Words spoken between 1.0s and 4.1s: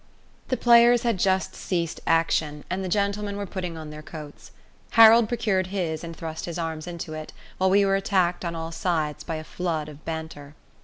had just ceased action, and the gentlemen were putting on their